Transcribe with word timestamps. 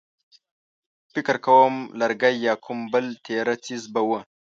فکر 1.13 1.35
کوم 1.45 1.73
لرګی 1.99 2.35
يا 2.47 2.53
کوم 2.65 2.79
بل 2.93 3.05
تېره 3.25 3.55
څيز 3.65 3.83
به 3.93 4.01
و. 4.07 4.09